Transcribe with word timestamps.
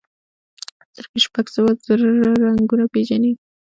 سترګې 0.89 1.19
شپږ 1.25 1.45
سوه 1.55 1.71
زره 1.85 2.09
رنګونه 2.43 2.85
پېژني. 2.93 3.31